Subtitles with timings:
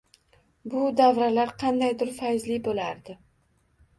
[0.73, 3.17] Bu davralar qandaydur fayzli boʻlardi